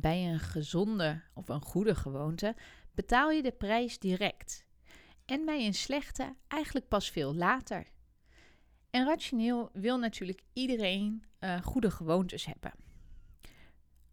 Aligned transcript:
Bij 0.00 0.32
een 0.32 0.38
gezonde 0.38 1.22
of 1.34 1.48
een 1.48 1.62
goede 1.62 1.94
gewoonte 1.94 2.56
betaal 2.92 3.30
je 3.30 3.42
de 3.42 3.52
prijs 3.52 3.98
direct. 3.98 4.66
En 5.24 5.44
bij 5.44 5.66
een 5.66 5.74
slechte 5.74 6.34
eigenlijk 6.48 6.88
pas 6.88 7.10
veel 7.10 7.34
later. 7.34 7.86
En 8.90 9.04
rationeel 9.04 9.70
wil 9.72 9.98
natuurlijk 9.98 10.42
iedereen 10.52 11.24
uh, 11.40 11.62
goede 11.62 11.90
gewoontes 11.90 12.44
hebben. 12.44 12.72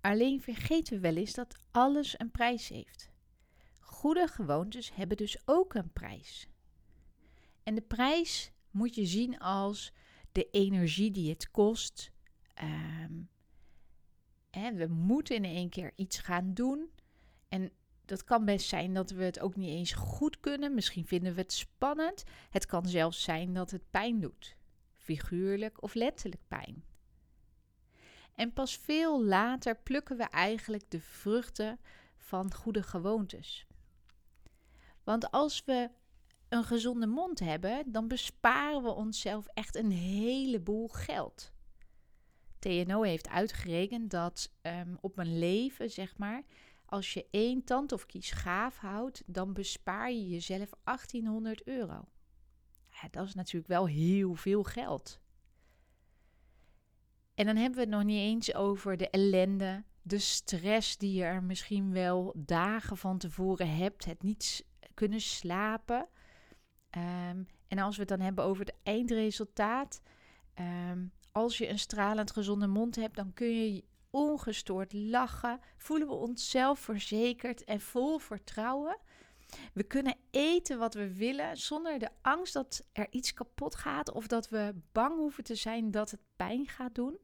Alleen 0.02 0.42
vergeten 0.42 0.94
we 0.94 1.00
wel 1.00 1.16
eens 1.16 1.34
dat 1.34 1.56
alles 1.72 2.20
een 2.20 2.32
prijs 2.32 2.68
heeft. 2.68 3.10
Goede 3.80 4.28
gewoontes 4.28 4.94
hebben 4.94 5.18
dus 5.18 5.38
ook 5.46 5.74
een 5.74 5.92
prijs. 5.94 6.48
En 7.64 7.76
de 7.76 7.82
prijs 7.82 8.52
moet 8.72 8.96
je 8.96 9.06
zien 9.06 9.40
als 9.40 9.94
de 10.32 10.49
energie 10.52 11.12
die 11.12 11.30
het 11.30 11.52
kost, 11.52 12.12
ehm, 12.54 13.14
we 14.62 14.88
moeten 14.88 15.36
in 15.36 15.44
één 15.44 15.70
keer 15.70 15.92
iets 15.96 16.18
gaan 16.18 16.54
doen. 16.54 16.90
En 17.50 17.72
dat 18.06 18.24
kan 18.24 18.46
best 18.46 18.68
zijn 18.68 18.94
dat 18.94 19.12
we 19.12 19.24
het 19.24 19.40
ook 19.40 19.56
niet 19.56 19.70
eens 19.70 19.94
goed 19.94 20.40
kunnen. 20.40 20.74
Misschien 20.74 21.06
vinden 21.06 21.34
we 21.36 21.42
het 21.42 21.54
spannend. 21.54 22.24
Het 22.50 22.66
kan 22.66 22.88
zelfs 22.88 23.24
zijn 23.24 23.54
dat 23.54 23.72
het 23.72 23.90
pijn 23.90 24.20
doet, 24.20 24.58
figuurlijk 24.94 25.84
of 25.84 25.94
letterlijk 25.94 26.42
pijn. 26.48 26.84
En 28.36 28.54
pas 28.54 28.78
veel 28.78 29.24
later 29.24 29.78
plukken 29.78 30.18
we 30.18 30.24
eigenlijk 30.24 30.84
de 30.92 31.02
vruchten 31.02 31.80
van 32.18 32.54
goede 32.54 32.84
gewoontes. 32.84 33.68
Want 35.04 35.32
als 35.32 35.64
we 35.66 35.90
een 36.50 36.64
gezonde 36.64 37.08
mond 37.08 37.40
hebben, 37.40 37.92
dan 37.92 38.08
besparen 38.08 38.84
we 38.84 38.90
onszelf 38.90 39.48
echt 39.48 39.76
een 39.76 39.92
heleboel 39.92 40.88
geld. 40.88 41.54
TNO 42.66 43.02
heeft 43.02 43.30
uitgerekend 43.30 44.12
dat 44.12 44.52
um, 44.62 44.98
op 45.02 45.18
een 45.18 45.40
leven, 45.40 45.90
zeg 45.90 46.18
maar, 46.18 46.44
als 46.85 47.13
je 47.13 47.27
één 47.32 47.63
tand 47.63 47.91
of 47.91 48.05
kies 48.05 48.32
gaaf 48.32 48.77
houdt, 48.77 49.24
dan 49.26 49.54
bespaar 49.54 50.12
je 50.12 50.30
jezelf 50.30 50.70
1800 50.84 51.68
euro. 51.68 52.08
Ja, 52.90 53.08
dat 53.12 53.27
is 53.27 53.34
natuurlijk 53.34 53.68
wel 53.68 53.88
heel 53.88 54.36
veel 54.36 54.63
geld. 54.63 55.20
En 57.36 57.46
dan 57.46 57.55
hebben 57.55 57.76
we 57.76 57.82
het 57.86 57.90
nog 57.90 58.04
niet 58.04 58.20
eens 58.20 58.54
over 58.54 58.98
de 58.98 59.10
ellende, 59.10 59.84
de 60.02 60.20
stress 60.20 60.98
die 60.98 61.13
je 61.13 61.24
er 61.24 61.43
misschien 61.43 61.91
wel 61.91 62.34
dagen 62.38 62.98
van 62.98 63.18
tevoren 63.18 63.76
hebt, 63.76 64.06
het 64.06 64.24
niet 64.24 64.66
kunnen 64.94 65.22
slapen. 65.22 66.08
Um, 66.97 67.47
en 67.68 67.80
als 67.80 67.96
we 67.96 68.02
het 68.02 68.09
dan 68.09 68.19
hebben 68.19 68.44
over 68.44 68.66
het 68.66 68.75
eindresultaat, 68.84 70.02
um, 70.59 71.12
als 71.36 71.58
je 71.58 71.69
een 71.69 71.80
stralend 71.80 72.31
gezonde 72.31 72.68
mond 72.68 72.96
hebt, 72.96 73.16
dan 73.16 73.34
kun 73.34 73.47
je 73.47 73.84
ongestoord 74.09 74.94
lachen. 74.94 75.59
Voelen 75.78 76.08
we 76.08 76.14
onszelf 76.14 76.80
verzekerd 76.80 77.64
en 77.64 77.82
vol 77.82 78.18
vertrouwen. 78.18 78.98
We 79.74 79.84
kunnen 79.84 80.18
eten 80.32 80.78
wat 80.78 80.94
we 80.94 81.14
willen 81.14 81.58
zonder 81.58 82.00
de 82.00 82.09
angst 82.22 82.54
dat 82.54 82.88
er 82.92 83.08
iets 83.09 83.34
kapot 83.34 83.76
gaat 83.76 84.12
of 84.12 84.28
dat 84.28 84.50
we 84.50 84.76
bang 84.92 85.16
hoeven 85.16 85.44
te 85.44 85.56
zijn 85.56 85.92
dat 85.92 86.12
het 86.12 86.22
pijn 86.36 86.68
gaat 86.68 86.96
doen. 86.96 87.18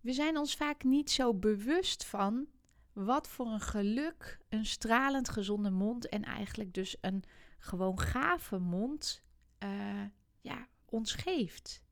We 0.00 0.12
zijn 0.12 0.38
ons 0.38 0.54
vaak 0.54 0.84
niet 0.84 1.10
zo 1.10 1.34
bewust 1.34 2.04
van 2.04 2.46
wat 2.92 3.28
voor 3.28 3.46
een 3.46 3.60
geluk 3.60 4.38
een 4.48 4.66
stralend 4.66 5.28
gezonde 5.28 5.70
mond 5.70 6.08
en 6.08 6.22
eigenlijk 6.22 6.74
dus 6.74 6.96
een 7.00 7.24
gewoon 7.58 8.00
gave 8.00 8.58
mond 8.58 9.22
uh, 9.64 10.04
ja, 10.40 10.68
ons 10.84 11.14
geeft. 11.14 11.82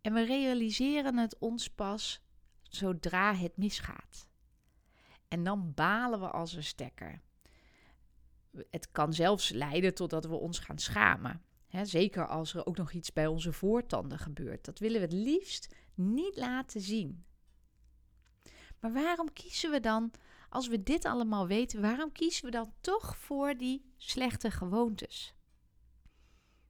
En 0.00 0.12
we 0.12 0.24
realiseren 0.24 1.16
het 1.16 1.38
ons 1.38 1.70
pas 1.70 2.20
zodra 2.62 3.34
het 3.34 3.56
misgaat. 3.56 4.28
En 5.28 5.44
dan 5.44 5.74
balen 5.74 6.20
we 6.20 6.30
als 6.30 6.52
een 6.52 6.64
stekker. 6.64 7.20
Het 8.70 8.90
kan 8.90 9.12
zelfs 9.12 9.50
leiden 9.50 9.94
totdat 9.94 10.26
we 10.26 10.34
ons 10.34 10.58
gaan 10.58 10.78
schamen. 10.78 11.42
zeker 11.82 12.26
als 12.26 12.54
er 12.54 12.66
ook 12.66 12.76
nog 12.76 12.92
iets 12.92 13.12
bij 13.12 13.26
onze 13.26 13.52
voortanden 13.52 14.18
gebeurt. 14.18 14.64
Dat 14.64 14.78
willen 14.78 15.00
we 15.00 15.06
het 15.06 15.26
liefst 15.26 15.74
niet 15.94 16.36
laten 16.36 16.80
zien. 16.80 17.24
Maar 18.80 18.92
waarom 18.92 19.32
kiezen 19.32 19.70
we 19.70 19.80
dan, 19.80 20.10
als 20.48 20.68
we 20.68 20.82
dit 20.82 21.04
allemaal 21.04 21.46
weten, 21.46 21.80
waarom 21.80 22.12
kiezen 22.12 22.44
we 22.44 22.50
dan 22.50 22.72
toch 22.80 23.16
voor 23.16 23.56
die 23.56 23.92
slechte 23.96 24.50
gewoontes? 24.50 25.35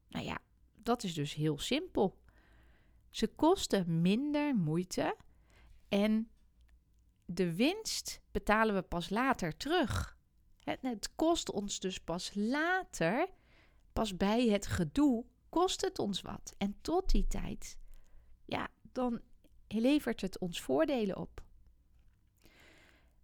Nou 0.08 0.24
ja, 0.24 0.38
dat 0.74 1.02
is 1.02 1.14
dus 1.14 1.34
heel 1.34 1.58
simpel. 1.58 2.18
Ze 3.10 3.26
kosten 3.26 4.00
minder 4.00 4.54
moeite 4.54 5.16
en 5.88 6.30
de 7.24 7.54
winst 7.54 8.20
betalen 8.30 8.74
we 8.74 8.82
pas 8.82 9.10
later 9.10 9.56
terug. 9.56 10.18
Het, 10.60 11.14
kost 11.14 11.50
ons 11.50 11.80
dus 11.80 12.00
pas 12.00 12.30
later, 12.34 13.28
pas 13.92 14.16
bij 14.16 14.48
het 14.48 14.66
gedoe, 14.66 15.24
kost 15.48 15.80
het 15.80 15.98
ons 15.98 16.22
wat. 16.22 16.54
En 16.58 16.76
tot 16.80 17.10
die 17.10 17.26
tijd, 17.26 17.78
ja, 18.44 18.68
dan 18.92 19.20
levert 19.68 20.20
het 20.20 20.38
ons 20.38 20.60
voordelen 20.60 21.16
op. 21.16 21.44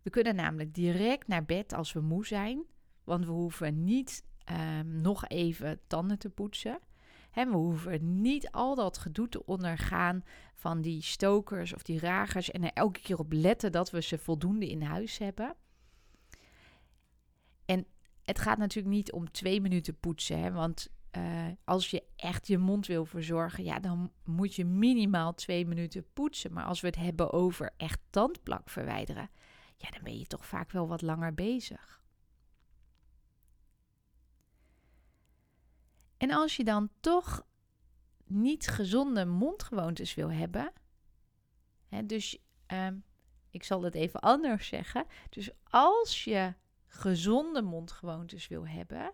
We 0.02 0.10
kunnen 0.10 0.34
namelijk 0.34 0.74
direct 0.74 1.28
naar 1.28 1.44
bed 1.44 1.72
als 1.72 1.92
we 1.92 2.00
moe 2.00 2.26
zijn, 2.26 2.64
want 3.04 3.24
we 3.24 3.30
hoeven 3.30 3.84
niet 3.84 4.24
um, 4.50 5.00
nog 5.00 5.28
even 5.28 5.80
tanden 5.86 6.18
te 6.18 6.30
poetsen. 6.30 6.78
we 7.32 7.46
hoeven 7.50 8.20
niet 8.20 8.50
al 8.50 8.74
dat 8.74 8.98
gedoe 8.98 9.28
te 9.28 9.46
ondergaan 9.46 10.24
van 10.54 10.80
die 10.80 11.02
stokers 11.02 11.74
of 11.74 11.82
die 11.82 12.00
ragers 12.00 12.50
en 12.50 12.64
er 12.64 12.72
elke 12.72 13.00
keer 13.00 13.18
op 13.18 13.32
letten 13.32 13.72
dat 13.72 13.90
we 13.90 14.02
ze 14.02 14.18
voldoende 14.18 14.70
in 14.70 14.82
huis 14.82 15.18
hebben. 15.18 15.54
En 17.64 17.86
het 18.22 18.38
gaat 18.38 18.58
natuurlijk 18.58 18.94
niet 18.94 19.12
om 19.12 19.30
twee 19.30 19.60
minuten 19.60 19.98
poetsen, 19.98 20.40
hè, 20.40 20.52
want 20.52 20.88
uh, 21.16 21.46
als 21.64 21.90
je 21.90 22.02
echt 22.16 22.46
je 22.46 22.58
mond 22.58 22.86
wil 22.86 23.04
verzorgen, 23.04 23.64
ja, 23.64 23.78
dan 23.78 24.12
moet 24.24 24.54
je 24.54 24.64
minimaal 24.64 25.34
twee 25.34 25.66
minuten 25.66 26.04
poetsen. 26.12 26.52
Maar 26.52 26.64
als 26.64 26.80
we 26.80 26.86
het 26.86 26.96
hebben 26.96 27.32
over 27.32 27.70
echt 27.76 28.00
tandplak 28.10 28.70
verwijderen, 28.70 29.30
ja, 29.76 29.90
dan 29.90 30.02
ben 30.02 30.18
je 30.18 30.26
toch 30.26 30.46
vaak 30.46 30.70
wel 30.70 30.88
wat 30.88 31.02
langer 31.02 31.34
bezig. 31.34 32.01
En 36.22 36.30
als 36.30 36.56
je 36.56 36.64
dan 36.64 36.90
toch 37.00 37.46
niet 38.24 38.68
gezonde 38.68 39.24
mondgewoontes 39.24 40.14
wil 40.14 40.30
hebben, 40.30 40.72
hè, 41.88 42.06
dus 42.06 42.38
ehm, 42.66 42.96
ik 43.50 43.64
zal 43.64 43.82
het 43.82 43.94
even 43.94 44.20
anders 44.20 44.66
zeggen. 44.66 45.06
Dus 45.30 45.50
als 45.64 46.24
je 46.24 46.54
gezonde 46.86 47.62
mondgewoontes 47.62 48.48
wil 48.48 48.68
hebben, 48.68 49.12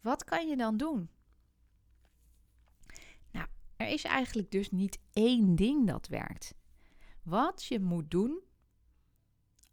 wat 0.00 0.24
kan 0.24 0.48
je 0.48 0.56
dan 0.56 0.76
doen? 0.76 1.10
Nou, 3.30 3.46
er 3.76 3.88
is 3.88 4.04
eigenlijk 4.04 4.50
dus 4.50 4.70
niet 4.70 4.98
één 5.12 5.56
ding 5.56 5.86
dat 5.86 6.06
werkt. 6.06 6.54
Wat 7.22 7.64
je 7.64 7.80
moet 7.80 8.10
doen 8.10 8.40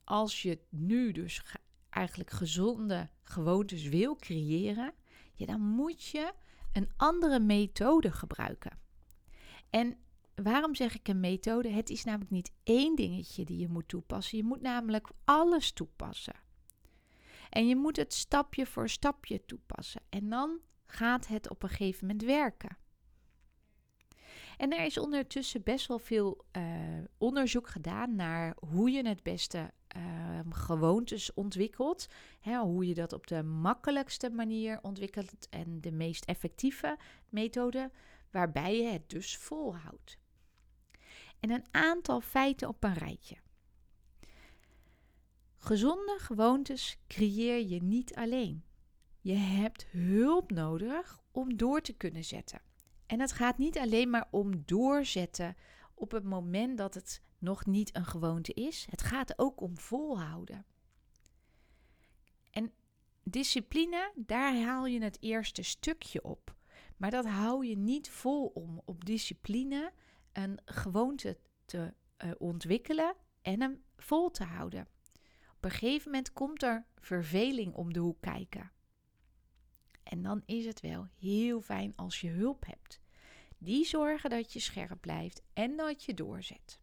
als 0.04 0.42
je 0.42 0.60
nu 0.70 1.12
dus 1.12 1.44
eigenlijk 1.90 2.30
gezonde 2.30 3.10
gewoontes 3.24 3.84
wil 3.84 4.16
creëren, 4.16 4.94
dan 5.46 5.62
moet 5.62 6.04
je 6.04 6.34
een 6.72 6.90
andere 6.98 7.40
methode 7.40 8.12
gebruiken. 8.12 8.80
En 9.70 9.98
waarom 10.36 10.76
zeg 10.76 10.96
ik 10.96 11.08
een 11.08 11.20
methode? 11.20 11.70
Het 11.70 11.90
is 11.90 12.04
namelijk 12.04 12.32
niet 12.32 12.52
één 12.64 12.96
dingetje 12.96 13.46
die 13.46 13.58
je 13.58 13.70
moet 13.70 13.88
toepassen. 13.88 14.38
Je 14.38 14.44
moet 14.44 14.62
namelijk 14.62 15.10
alles 15.24 15.72
toepassen. 15.72 16.36
En 17.50 17.68
je 17.68 17.76
moet 17.76 17.96
het 17.96 18.14
stapje 18.14 18.66
voor 18.66 18.90
stapje 18.90 19.46
toepassen. 19.46 20.02
En 20.10 20.30
dan 20.30 20.60
gaat 20.86 21.28
het 21.28 21.50
op 21.50 21.64
een 21.64 21.70
gegeven 21.70 22.08
moment 22.08 22.26
werken. 22.26 22.78
En 24.58 24.72
er 24.74 24.86
is 24.86 24.98
ondertussen 24.98 25.64
best 25.64 25.88
wel 25.88 26.00
veel 26.00 26.46
uh, 26.58 26.64
onderzoek 27.18 27.68
gedaan 27.68 28.16
naar 28.16 28.56
hoe 28.70 28.92
je 28.92 29.08
het 29.08 29.24
beste 29.24 29.72
uh, 29.98 30.40
gewoontes 30.50 31.34
ontwikkelt. 31.34 32.08
Hè, 32.40 32.58
hoe 32.58 32.88
je 32.88 32.94
dat 32.94 33.14
op 33.14 33.28
de 33.28 33.44
makkelijkste 33.44 34.30
manier 34.30 34.80
ontwikkelt 34.82 35.50
en 35.50 35.82
de 35.82 35.92
meest 35.92 36.26
effectieve 36.26 36.98
methode, 37.30 37.92
waarbij 38.32 38.78
je 38.78 38.88
het 38.88 39.10
dus 39.10 39.38
volhoudt. 39.38 40.18
En 41.40 41.50
een 41.50 41.66
aantal 41.72 42.22
feiten 42.22 42.68
op 42.68 42.84
een 42.84 42.94
rijtje. 42.94 43.36
Gezonde 45.56 46.16
gewoontes 46.20 46.98
creëer 47.08 47.68
je 47.68 47.84
niet 47.84 48.16
alleen. 48.16 48.64
Je 49.20 49.34
hebt 49.34 49.86
hulp 49.86 50.52
nodig 50.52 51.20
om 51.32 51.58
door 51.58 51.82
te 51.82 51.94
kunnen 51.94 52.24
zetten. 52.24 52.62
En 53.14 53.20
het 53.20 53.32
gaat 53.32 53.58
niet 53.58 53.78
alleen 53.78 54.10
maar 54.10 54.28
om 54.32 54.64
doorzetten 54.66 55.56
op 55.94 56.12
het 56.12 56.24
moment 56.24 56.78
dat 56.78 56.94
het 56.94 57.22
nog 57.38 57.66
niet 57.66 57.96
een 57.96 58.06
gewoonte 58.06 58.54
is. 58.54 58.88
Het 58.90 59.02
gaat 59.02 59.40
ook 59.40 59.62
om 59.62 59.78
volhouden. 59.78 60.66
En 62.52 62.74
discipline, 63.24 64.12
daar 64.16 64.62
haal 64.62 64.86
je 64.86 65.02
het 65.02 65.18
eerste 65.22 65.64
stukje 65.64 66.24
op. 66.24 66.56
Maar 66.98 67.12
dat 67.12 67.26
hou 67.26 67.66
je 67.66 67.78
niet 67.78 68.10
vol 68.10 68.46
om 68.46 68.82
op 68.86 69.06
discipline 69.06 69.94
een 70.32 70.60
gewoonte 70.66 71.38
te 71.66 71.94
uh, 72.24 72.32
ontwikkelen 72.38 73.16
en 73.42 73.62
hem 73.62 73.84
vol 73.96 74.32
te 74.32 74.44
houden. 74.44 74.88
Op 75.56 75.66
een 75.66 75.72
gegeven 75.72 76.12
moment 76.12 76.34
komt 76.34 76.64
er 76.64 76.86
verveling 76.96 77.74
om 77.74 77.94
de 77.94 78.00
hoek 78.00 78.22
kijken. 78.22 78.72
En 80.04 80.22
dan 80.22 80.42
is 80.46 80.66
het 80.66 80.80
wel 80.80 81.08
heel 81.20 81.62
fijn 81.62 81.96
als 81.96 82.22
je 82.22 82.30
hulp 82.30 82.66
hebt. 82.66 83.02
Die 83.64 83.86
zorgen 83.86 84.30
dat 84.30 84.54
je 84.54 84.60
scherp 84.60 85.02
blijft 85.02 85.42
en 85.54 85.76
dat 85.76 86.04
je 86.04 86.14
doorzet. 86.14 86.80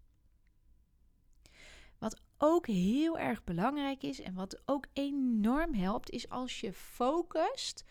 Wat 1.99 2.23
ook 2.39 2.67
heel 2.67 3.19
erg 3.19 3.45
belangrijk 3.45 4.03
is 4.03 4.21
en 4.21 4.35
wat 4.35 4.63
ook 4.65 4.87
enorm 4.93 5.75
helpt, 5.75 6.11
is 6.11 6.29
als 6.29 6.61
je 6.61 6.73
focust 6.73 7.85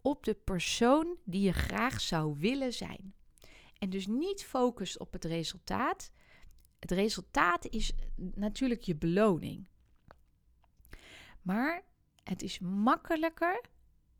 op 0.00 0.24
de 0.24 0.34
persoon 0.34 1.16
die 1.24 1.42
je 1.42 1.52
graag 1.52 2.00
zou 2.00 2.38
willen 2.38 2.72
zijn. 2.72 3.14
En 3.78 3.90
dus 3.90 4.06
niet 4.06 4.44
focust 4.44 4.98
op 4.98 5.12
het 5.12 5.24
resultaat. 5.24 6.10
Het 6.78 6.90
resultaat 6.90 7.66
is 7.66 7.92
natuurlijk 8.16 8.82
je 8.82 8.96
beloning. 8.96 9.68
Maar 11.42 11.82
het 12.22 12.42
is 12.42 12.58
makkelijker 12.58 13.60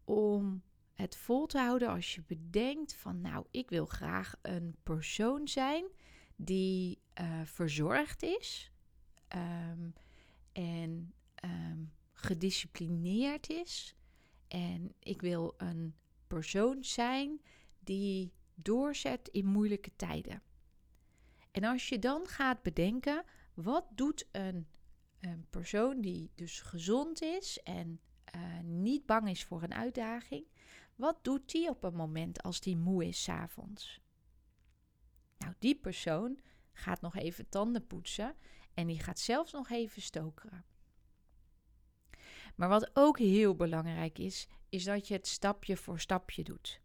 om 0.05 0.63
het 0.95 1.17
vol 1.17 1.47
te 1.47 1.59
houden 1.59 1.89
als 1.89 2.15
je 2.15 2.23
bedenkt 2.27 2.95
van 2.95 3.21
nou, 3.21 3.47
ik 3.51 3.71
wil 3.71 3.87
graag 3.87 4.35
een 4.43 4.77
persoon 4.83 5.49
zijn 5.49 5.85
die 6.37 7.01
uh, 7.21 7.41
verzorgd 7.45 8.23
is 8.23 8.73
um, 9.37 9.93
en 10.53 11.15
um, 11.45 11.93
gedisciplineerd 12.13 13.51
is. 13.51 13.95
En 14.49 14.95
ik 14.99 15.21
wil 15.21 15.55
een 15.57 15.95
persoon 16.27 16.85
zijn 16.85 17.41
die 17.79 18.33
doorzet 18.55 19.29
in 19.29 19.47
moeilijke 19.47 19.97
tijden. 19.97 20.43
En 21.51 21.65
als 21.65 21.89
je 21.89 21.99
dan 21.99 22.27
gaat 22.27 22.63
bedenken, 22.63 23.25
wat 23.55 23.87
doet 23.95 24.29
een, 24.33 24.67
persoon 25.51 26.01
die 26.01 26.31
dus 26.35 26.61
gezond 26.61 27.23
is 27.23 27.59
en 27.63 28.01
uh, 28.37 28.59
niet 28.63 29.07
bang 29.07 29.29
is 29.29 29.45
voor 29.45 29.63
een 29.63 29.75
uitdaging, 29.75 30.45
wat 31.03 31.25
doet 31.25 31.51
die 31.51 31.69
op 31.69 31.85
een 31.85 31.95
moment 31.95 32.43
als 32.43 32.61
die 32.61 32.77
moe 32.77 33.07
is 33.07 33.23
s'avonds? 33.23 34.01
Nou, 35.39 35.55
die 35.59 35.75
persoon 35.75 36.39
gaat 36.73 37.01
nog 37.01 37.17
even 37.17 37.49
tanden 37.49 37.87
poetsen 37.87 38.37
en 38.75 38.87
die 38.87 39.01
gaat 39.01 39.19
zelfs 39.19 39.53
nog 39.53 39.71
even 39.71 40.03
stokeren. 40.03 40.65
Maar 42.55 42.69
wat 42.69 42.91
ook 42.93 43.19
heel 43.19 43.55
belangrijk 43.55 44.19
is, 44.19 44.47
is 44.69 44.85
dat 44.85 45.09
je 45.09 45.15
het 45.15 45.27
stapje 45.27 45.77
voor 45.77 46.01
stapje 46.01 46.45
doet. 46.45 46.81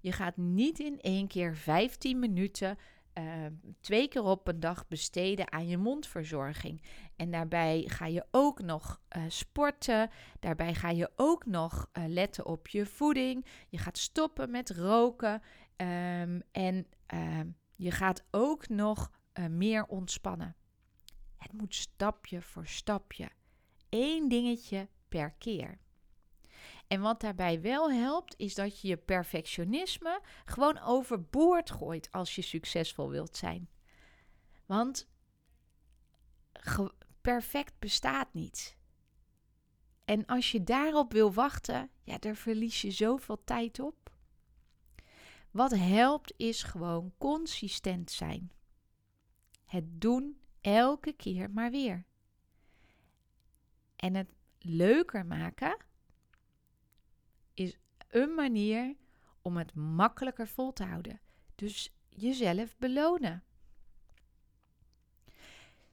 Je 0.00 0.12
gaat 0.12 0.36
niet 0.36 0.78
in 0.78 1.00
één 1.00 1.26
keer 1.26 1.56
15 1.56 2.18
minuten 2.18 2.78
uh, 3.18 3.46
twee 3.80 4.08
keer 4.08 4.22
op 4.22 4.48
een 4.48 4.60
dag 4.60 4.88
besteden 4.88 5.52
aan 5.52 5.68
je 5.68 5.78
mondverzorging. 5.78 6.82
En 7.16 7.30
daarbij 7.30 7.84
ga 7.86 8.06
je 8.06 8.26
ook 8.30 8.62
nog 8.62 9.00
uh, 9.16 9.22
sporten. 9.28 10.10
Daarbij 10.40 10.74
ga 10.74 10.90
je 10.90 11.10
ook 11.16 11.46
nog 11.46 11.90
uh, 11.92 12.04
letten 12.06 12.46
op 12.46 12.68
je 12.68 12.86
voeding. 12.86 13.46
Je 13.68 13.78
gaat 13.78 13.98
stoppen 13.98 14.50
met 14.50 14.70
roken. 14.70 15.42
Um, 15.76 16.42
en 16.52 16.86
ehm, 17.06 17.48
je 17.74 17.90
gaat 17.90 18.24
ook 18.30 18.68
nog 18.68 19.10
meer 19.50 19.86
ontspannen. 19.86 20.56
Het 21.36 21.52
moet 21.52 21.74
stapje 21.74 22.42
voor 22.42 22.66
stapje. 22.66 23.28
Eén 23.88 24.28
dingetje 24.28 24.88
per 25.08 25.30
keer. 25.30 25.78
En 26.86 27.00
wat 27.00 27.20
daarbij 27.20 27.60
wel 27.60 27.92
helpt, 27.92 28.34
is 28.36 28.54
dat 28.54 28.80
je 28.80 28.88
je 28.88 28.96
perfectionisme 28.96 30.20
gewoon 30.44 30.78
overboord 30.78 31.70
gooit 31.70 32.12
als 32.12 32.34
je 32.34 32.42
succesvol 32.42 33.08
wilt 33.08 33.36
zijn. 33.36 33.68
Want 34.66 35.08
perfect 37.20 37.78
bestaat 37.78 38.34
niet. 38.34 38.76
En 40.04 40.26
als 40.26 40.52
je 40.52 40.64
daarop 40.64 41.12
wil 41.12 41.32
wachten, 41.32 41.90
ja, 42.02 42.18
daar 42.18 42.36
verlies 42.36 42.82
je 42.82 42.90
zoveel 42.90 43.44
tijd 43.44 43.80
op. 43.80 44.10
Wat 45.50 45.70
helpt 45.70 46.34
is 46.36 46.62
gewoon 46.62 47.12
consistent 47.18 48.10
zijn. 48.10 48.52
Het 49.64 50.00
doen 50.00 50.40
elke 50.60 51.12
keer 51.12 51.50
maar 51.50 51.70
weer. 51.70 52.04
En 53.96 54.14
het 54.14 54.28
leuker 54.58 55.26
maken 55.26 55.76
is 57.56 57.78
een 58.08 58.34
manier 58.34 58.94
om 59.42 59.56
het 59.56 59.74
makkelijker 59.74 60.48
vol 60.48 60.72
te 60.72 60.84
houden. 60.84 61.20
Dus 61.54 61.94
jezelf 62.08 62.76
belonen. 62.78 63.44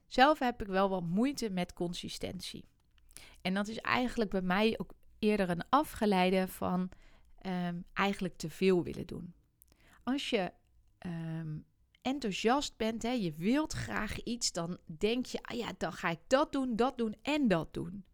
Zelf 0.06 0.38
heb 0.38 0.60
ik 0.62 0.66
wel 0.66 0.88
wat 0.88 1.02
moeite 1.02 1.50
met 1.50 1.72
consistentie. 1.72 2.68
En 3.42 3.54
dat 3.54 3.68
is 3.68 3.78
eigenlijk 3.78 4.30
bij 4.30 4.42
mij 4.42 4.78
ook 4.78 4.92
eerder 5.18 5.50
een 5.50 5.68
afgeleide 5.68 6.48
van 6.48 6.90
um, 7.46 7.84
eigenlijk 7.92 8.36
te 8.36 8.50
veel 8.50 8.82
willen 8.82 9.06
doen. 9.06 9.34
Als 10.02 10.30
je 10.30 10.52
um, 11.06 11.64
enthousiast 12.02 12.76
bent, 12.76 13.02
hè, 13.02 13.10
je 13.10 13.32
wilt 13.32 13.72
graag 13.72 14.22
iets, 14.22 14.52
dan 14.52 14.78
denk 14.98 15.26
je, 15.26 15.42
ah 15.42 15.56
ja, 15.56 15.72
dan 15.78 15.92
ga 15.92 16.10
ik 16.10 16.20
dat 16.26 16.52
doen, 16.52 16.76
dat 16.76 16.98
doen 16.98 17.16
en 17.22 17.48
dat 17.48 17.74
doen. 17.74 18.04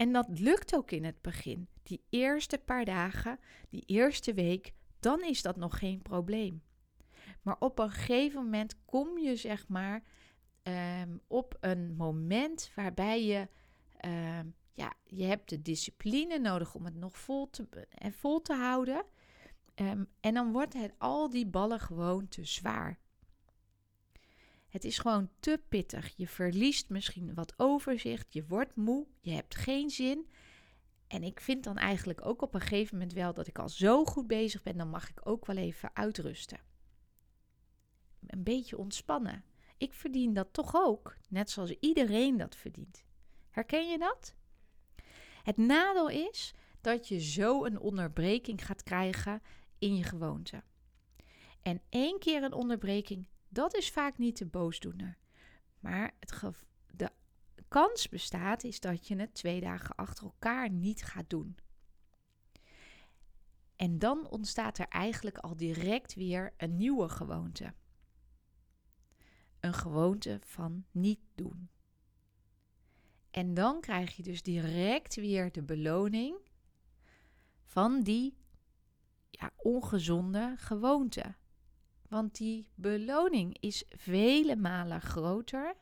En 0.00 0.12
dat 0.12 0.38
lukt 0.38 0.74
ook 0.76 0.90
in 0.90 1.04
het 1.04 1.20
begin. 1.20 1.68
Die 1.82 2.04
eerste 2.08 2.58
paar 2.58 2.84
dagen, 2.84 3.38
die 3.68 3.82
eerste 3.86 4.34
week, 4.34 4.72
dan 5.00 5.24
is 5.24 5.42
dat 5.42 5.56
nog 5.56 5.78
geen 5.78 6.02
probleem. 6.02 6.62
Maar 7.42 7.56
op 7.58 7.78
een 7.78 7.90
gegeven 7.90 8.44
moment 8.44 8.84
kom 8.84 9.18
je, 9.18 9.36
zeg 9.36 9.68
maar, 9.68 10.02
um, 11.02 11.20
op 11.26 11.56
een 11.60 11.96
moment 11.96 12.72
waarbij 12.74 13.24
je, 13.24 13.48
um, 14.06 14.54
ja, 14.72 14.92
je 15.04 15.24
hebt 15.24 15.48
de 15.48 15.62
discipline 15.62 16.38
nodig 16.38 16.74
om 16.74 16.84
het 16.84 16.96
nog 16.96 17.18
vol 17.18 17.50
te, 17.50 17.86
en 17.88 18.12
vol 18.12 18.42
te 18.42 18.54
houden. 18.54 19.04
Um, 19.74 20.08
en 20.20 20.34
dan 20.34 20.52
wordt 20.52 20.74
het 20.74 20.92
al 20.98 21.30
die 21.30 21.46
ballen 21.46 21.80
gewoon 21.80 22.28
te 22.28 22.44
zwaar. 22.44 22.98
Het 24.70 24.84
is 24.84 24.98
gewoon 24.98 25.30
te 25.40 25.60
pittig. 25.68 26.12
Je 26.16 26.28
verliest 26.28 26.88
misschien 26.88 27.34
wat 27.34 27.54
overzicht, 27.56 28.32
je 28.32 28.46
wordt 28.46 28.76
moe, 28.76 29.06
je 29.20 29.30
hebt 29.30 29.54
geen 29.54 29.90
zin. 29.90 30.30
En 31.06 31.22
ik 31.22 31.40
vind 31.40 31.64
dan 31.64 31.76
eigenlijk 31.76 32.26
ook 32.26 32.42
op 32.42 32.54
een 32.54 32.60
gegeven 32.60 32.94
moment 32.96 33.12
wel 33.12 33.34
dat 33.34 33.46
ik 33.46 33.58
al 33.58 33.68
zo 33.68 34.04
goed 34.04 34.26
bezig 34.26 34.62
ben, 34.62 34.76
dan 34.76 34.90
mag 34.90 35.10
ik 35.10 35.20
ook 35.24 35.46
wel 35.46 35.56
even 35.56 35.90
uitrusten. 35.92 36.60
Een 38.26 38.42
beetje 38.42 38.78
ontspannen. 38.78 39.44
Ik 39.76 39.94
verdien 39.94 40.34
dat 40.34 40.52
toch 40.52 40.74
ook, 40.74 41.16
net 41.28 41.50
zoals 41.50 41.70
iedereen 41.80 42.36
dat 42.36 42.56
verdient. 42.56 43.04
Herken 43.50 43.90
je 43.90 43.98
dat? 43.98 44.34
Het 45.42 45.56
nadeel 45.56 46.08
is 46.08 46.54
dat 46.80 47.08
je 47.08 47.20
zo 47.20 47.64
een 47.64 47.78
onderbreking 47.78 48.66
gaat 48.66 48.82
krijgen 48.82 49.42
in 49.78 49.96
je 49.96 50.02
gewoonte. 50.02 50.62
En 51.62 51.82
één 51.88 52.18
keer 52.18 52.42
een 52.42 52.52
onderbreking, 52.52 53.28
dat 53.50 53.74
is 53.74 53.90
vaak 53.90 54.18
niet 54.18 54.38
de 54.38 54.46
boosdoener. 54.46 55.18
Maar 55.78 56.14
het 56.20 56.42
de 56.86 57.12
kans 57.68 58.08
bestaat 58.08 58.64
is 58.64 58.80
dat 58.80 59.08
je 59.08 59.16
het 59.16 59.34
twee 59.34 59.60
dagen 59.60 59.94
achter 59.94 60.24
elkaar 60.24 60.70
niet 60.70 61.02
gaat 61.02 61.30
doen. 61.30 61.56
En 63.76 63.98
dan 63.98 64.28
ontstaat 64.28 64.78
er 64.78 64.88
eigenlijk 64.88 65.38
al 65.38 65.56
direct 65.56 66.14
weer 66.14 66.54
een 66.56 66.76
nieuwe 66.76 67.08
gewoonte. 67.08 67.74
Een 69.60 69.74
gewoonte 69.74 70.38
van 70.42 70.84
niet 70.90 71.20
doen. 71.34 71.70
En 73.30 73.54
dan 73.54 73.80
krijg 73.80 74.16
je 74.16 74.22
dus 74.22 74.42
direct 74.42 75.14
weer 75.14 75.52
de 75.52 75.62
beloning 75.62 76.36
van 77.64 78.02
die 78.02 78.36
ja, 79.30 79.50
ongezonde 79.56 80.54
gewoonte. 80.56 81.34
Want 82.10 82.36
die 82.36 82.68
beloning 82.74 83.56
is 83.60 83.84
vele 83.88 84.56
malen 84.56 85.00
groter 85.00 85.74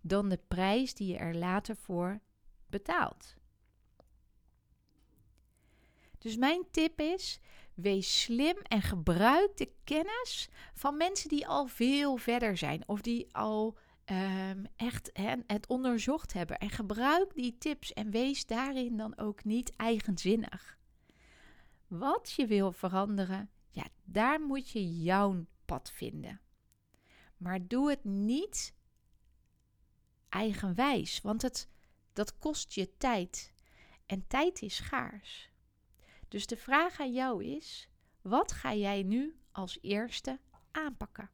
dan 0.00 0.28
de 0.28 0.40
prijs 0.48 0.94
die 0.94 1.12
je 1.12 1.16
er 1.16 1.34
later 1.34 1.76
voor 1.76 2.20
betaalt. 2.66 3.36
Dus 6.18 6.36
mijn 6.36 6.64
tip 6.70 7.00
is: 7.00 7.40
wees 7.74 8.22
slim 8.22 8.56
en 8.56 8.82
gebruik 8.82 9.56
de 9.56 9.72
kennis 9.84 10.48
van 10.74 10.96
mensen 10.96 11.28
die 11.28 11.46
al 11.46 11.66
veel 11.66 12.16
verder 12.16 12.56
zijn 12.56 12.88
of 12.88 13.00
die 13.00 13.34
al 13.34 13.78
um, 14.10 14.66
echt 14.76 15.10
het 15.46 15.66
onderzocht 15.66 16.32
hebben. 16.32 16.58
En 16.58 16.70
gebruik 16.70 17.34
die 17.34 17.58
tips 17.58 17.92
en 17.92 18.10
wees 18.10 18.46
daarin 18.46 18.96
dan 18.96 19.18
ook 19.18 19.44
niet 19.44 19.76
eigenzinnig. 19.76 20.78
Wat 21.86 22.32
je 22.36 22.46
wil 22.46 22.72
veranderen, 22.72 23.50
ja, 23.70 23.86
daar 24.04 24.40
moet 24.40 24.70
je 24.70 25.02
jouw 25.02 25.44
pad 25.64 25.90
vinden. 25.90 26.40
Maar 27.36 27.66
doe 27.66 27.90
het 27.90 28.04
niet 28.04 28.74
eigenwijs, 30.28 31.20
want 31.20 31.42
het, 31.42 31.68
dat 32.12 32.38
kost 32.38 32.72
je 32.72 32.96
tijd. 32.96 33.52
En 34.06 34.26
tijd 34.26 34.62
is 34.62 34.74
schaars. 34.76 35.50
Dus 36.28 36.46
de 36.46 36.56
vraag 36.56 37.00
aan 37.00 37.12
jou 37.12 37.44
is: 37.44 37.88
wat 38.22 38.52
ga 38.52 38.74
jij 38.74 39.02
nu 39.02 39.38
als 39.52 39.78
eerste 39.82 40.40
aanpakken? 40.70 41.30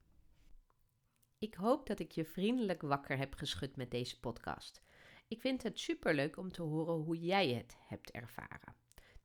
Ik 1.39 1.55
hoop 1.55 1.87
dat 1.87 1.99
ik 1.99 2.13
je 2.13 2.25
vriendelijk 2.25 2.83
wakker 2.83 3.19
heb 3.19 3.35
geschud 3.35 3.77
met 3.77 3.91
deze 3.91 4.21
podcast. 4.21 4.83
Ik 5.29 5.41
vind 5.41 5.63
het 5.63 5.81
superleuk 5.81 6.37
om 6.37 6.53
te 6.53 6.63
horen 6.63 6.95
hoe 6.95 7.21
jij 7.21 7.49
het 7.49 7.77
hebt 7.79 8.11
ervaren. 8.11 8.75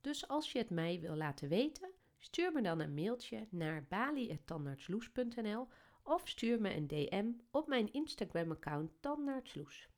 Dus 0.01 0.27
als 0.27 0.51
je 0.51 0.57
het 0.57 0.69
mij 0.69 0.99
wil 0.99 1.15
laten 1.15 1.49
weten, 1.49 1.89
stuur 2.19 2.51
me 2.51 2.61
dan 2.61 2.79
een 2.79 2.93
mailtje 2.93 3.47
naar 3.49 3.85
bali.tandartsloes.nl 3.89 5.67
of 6.03 6.27
stuur 6.27 6.61
me 6.61 6.75
een 6.75 6.87
DM 6.87 7.31
op 7.51 7.67
mijn 7.67 7.93
Instagram-account 7.93 8.91
Tandartsloes. 8.99 9.89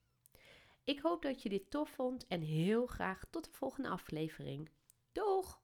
Ik 0.84 1.00
hoop 1.00 1.22
dat 1.22 1.44
je 1.44 1.50
dit 1.50 1.72
tof 1.72 1.90
vond 1.90 2.28
en 2.28 2.42
heel 2.42 2.86
graag 2.86 3.26
tot 3.30 3.44
de 3.44 3.52
volgende 3.52 3.90
aflevering. 3.90 4.70
Doeg! 5.12 5.62